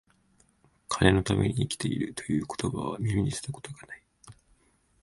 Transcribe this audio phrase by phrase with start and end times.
[0.89, 4.01] 金のために生きている、という言葉は、耳にした事が無い